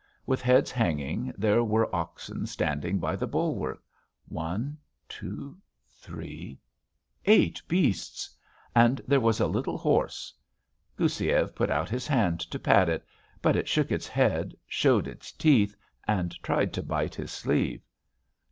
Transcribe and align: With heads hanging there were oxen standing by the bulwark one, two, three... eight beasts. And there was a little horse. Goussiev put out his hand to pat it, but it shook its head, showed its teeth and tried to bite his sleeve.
With 0.25 0.41
heads 0.41 0.71
hanging 0.71 1.31
there 1.37 1.63
were 1.63 1.95
oxen 1.95 2.47
standing 2.47 2.97
by 2.97 3.15
the 3.15 3.27
bulwark 3.27 3.83
one, 4.27 4.79
two, 5.07 5.59
three... 5.85 6.59
eight 7.25 7.61
beasts. 7.67 8.35
And 8.75 8.99
there 9.07 9.19
was 9.19 9.39
a 9.39 9.45
little 9.45 9.77
horse. 9.77 10.33
Goussiev 10.97 11.53
put 11.53 11.69
out 11.69 11.87
his 11.87 12.07
hand 12.07 12.39
to 12.39 12.57
pat 12.57 12.89
it, 12.89 13.05
but 13.43 13.55
it 13.55 13.67
shook 13.69 13.91
its 13.91 14.07
head, 14.07 14.55
showed 14.65 15.07
its 15.07 15.31
teeth 15.31 15.75
and 16.07 16.31
tried 16.41 16.73
to 16.73 16.81
bite 16.81 17.13
his 17.13 17.29
sleeve. 17.29 17.85